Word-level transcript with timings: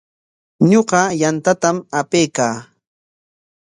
Ñuqa 0.69 1.01
yantatam 1.21 1.77
apaykaa. 1.99 2.55